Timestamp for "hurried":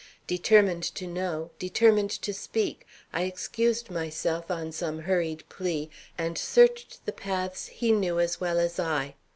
5.01-5.47